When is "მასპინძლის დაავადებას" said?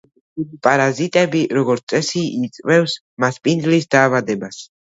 3.25-4.61